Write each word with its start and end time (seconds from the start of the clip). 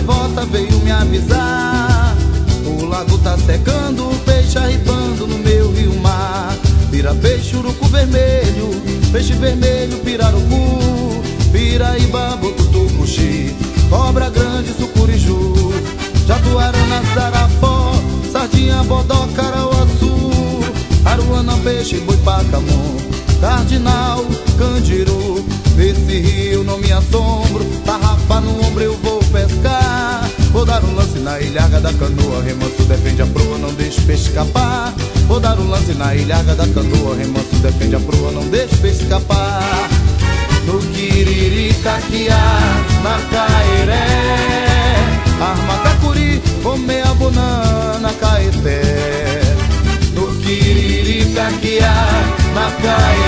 gaivota 0.00 0.46
veio 0.46 0.78
me 0.80 0.90
avisar. 0.90 2.16
O 2.66 2.86
lago 2.86 3.18
tá 3.18 3.36
secando, 3.36 4.08
o 4.08 4.18
peixe 4.20 4.58
arribando 4.58 5.26
no 5.26 5.38
meu 5.38 5.70
rio 5.72 5.94
mar. 6.00 6.56
Pira 6.90 7.14
peixe, 7.14 7.56
urucu 7.56 7.86
vermelho, 7.86 8.70
peixe 9.12 9.34
vermelho, 9.34 9.98
pirarucu. 9.98 11.22
Piraíba, 11.52 12.36
botutu, 12.36 12.86
cuxi, 12.96 13.54
cobra 13.88 14.30
grande, 14.30 14.72
sucuriju. 14.72 15.72
Jatuarana, 16.26 17.02
zarapó, 17.14 17.92
sardinha, 18.32 18.82
bodó, 18.84 19.26
carauaçu. 19.34 20.30
Aruana, 21.04 21.56
peixe, 21.58 21.98
boi, 22.00 22.16
pacamu, 22.18 22.96
cardinal, 23.40 24.24
candiru. 24.58 25.44
Nesse 25.76 26.20
rio 26.20 26.62
não 26.62 26.78
me 26.78 26.92
assombro, 26.92 27.64
tarrafa 27.84 28.40
no 28.40 28.66
ombro 28.66 28.82
eu 28.82 28.96
vou 28.98 29.09
na 31.40 31.46
ilhaga 31.46 31.80
da 31.80 31.92
canoa, 31.94 32.42
remanso 32.42 32.82
defende 32.84 33.22
a 33.22 33.26
proa, 33.26 33.58
não 33.58 33.72
deixe 33.72 34.00
peixe 34.02 34.28
escapar. 34.28 34.92
Vou 35.26 35.40
dar 35.40 35.58
um 35.58 35.70
lance 35.70 35.92
na 35.94 36.14
ilhaga 36.14 36.54
da 36.54 36.66
canoa, 36.68 37.16
remanso 37.16 37.56
defende 37.62 37.96
a 37.96 38.00
proa, 38.00 38.30
não 38.30 38.46
deixe 38.48 38.76
peixe 38.76 39.02
escapar. 39.02 39.88
No 40.66 40.78
Quiriricaquiá, 40.78 42.36
na 43.02 43.18
Cairé, 43.30 44.06
arma 45.40 45.78
cacuri, 45.78 46.42
comer 46.62 47.06
a 47.06 47.14
banana, 47.14 48.12
caeté. 48.20 49.40
No 50.12 50.26
Quiriricaquiá, 50.42 51.94
na 52.54 52.70
Cairé, 52.82 53.19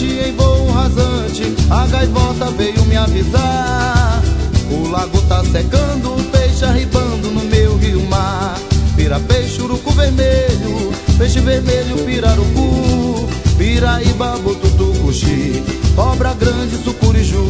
vazante, 0.00 0.06
em 0.06 0.32
voo 0.34 0.70
rasante, 0.72 1.54
a 1.70 1.86
gaivota 1.86 2.46
veio 2.52 2.84
me 2.86 2.96
avisar. 2.96 4.22
O 4.70 4.88
lago 4.88 5.20
tá 5.22 5.44
secando, 5.44 6.16
peixe 6.30 6.64
arribando 6.64 7.30
no 7.30 7.44
meu 7.44 7.76
rio 7.76 8.02
mar. 8.06 8.58
Pira 8.96 9.20
peixe, 9.20 9.60
vermelho, 9.60 10.92
peixe 11.18 11.40
vermelho, 11.40 11.96
pirarucu, 12.04 13.28
piraíba, 13.58 14.38
botutucuxi, 14.38 15.62
cobra 15.94 16.34
grande, 16.34 16.76
sucuriju, 16.82 17.44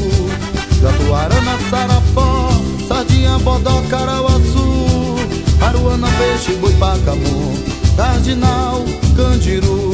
jatuarana, 0.80 1.58
sarapó, 1.69 2.50
sardinha, 2.88 3.38
bodó, 3.38 3.82
carauaçu, 3.88 5.16
aruana, 5.60 6.08
peixe, 6.19 6.52
boi, 6.54 6.72
pacamu, 6.75 7.54
cardinal, 7.96 8.84
candiru, 9.16 9.89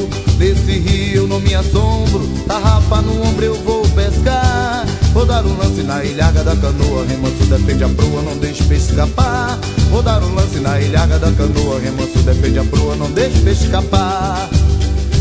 Nesse 0.66 0.80
rio 0.80 1.28
não 1.28 1.38
me 1.38 1.54
assombro 1.54 2.26
Tarrafa 2.44 3.00
no 3.00 3.22
ombro 3.22 3.44
eu 3.44 3.54
vou 3.62 3.86
pescar. 3.90 4.84
Vou 5.12 5.24
dar 5.24 5.46
um 5.46 5.56
lance 5.56 5.82
na 5.82 6.04
ilhaga 6.04 6.42
da 6.42 6.56
canoa 6.56 7.06
Remanso 7.06 7.44
defende 7.44 7.84
a 7.84 7.88
proa, 7.88 8.22
não 8.22 8.36
deixe 8.36 8.64
peixe 8.64 8.90
escapar. 8.90 9.60
Vou 9.90 10.02
dar 10.02 10.20
um 10.24 10.34
lance 10.34 10.58
na 10.58 10.80
ilhaga 10.80 11.20
da 11.20 11.30
canoa 11.30 11.78
Remanso 11.80 12.18
defende 12.18 12.58
a 12.58 12.64
proa, 12.64 12.96
não 12.96 13.08
deixe 13.12 13.38
peixe 13.42 13.64
escapar. 13.64 14.48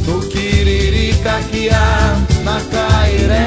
No 0.07 0.19
Quiriricaquiá, 0.22 2.17
na 2.44 2.59
Cairé 2.72 3.45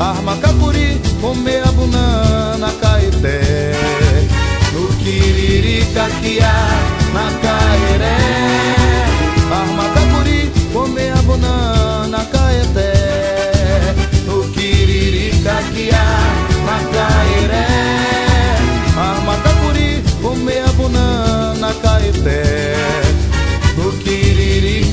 Arma 0.00 0.36
capuri, 0.38 0.98
comer 1.20 1.62
a 1.62 1.72
bunana, 1.72 2.72
caeté. 2.80 3.72
No 4.72 4.88
Quiriricaquiá, 4.96 6.54
na 7.12 7.30
Cairé 7.42 7.53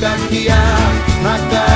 Bukan 0.02 1.71